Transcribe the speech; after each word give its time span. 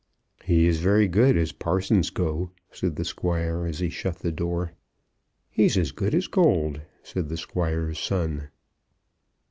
"He 0.43 0.65
is 0.65 0.79
very 0.79 1.07
good 1.07 1.37
as 1.37 1.51
parsons 1.51 2.09
go," 2.09 2.49
said 2.71 2.95
the 2.95 3.05
Squire 3.05 3.67
as 3.67 3.77
he 3.77 3.89
shut 3.89 4.15
the 4.17 4.31
door. 4.31 4.73
"He's 5.51 5.77
as 5.77 5.91
good 5.91 6.15
as 6.15 6.25
gold," 6.25 6.81
said 7.03 7.29
the 7.29 7.37
Squire's 7.37 7.99
son. 7.99 8.47